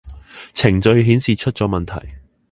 [0.55, 2.15] 程序顯示出咗問題